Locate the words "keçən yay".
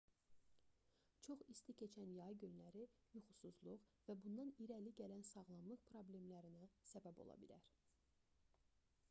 1.81-2.37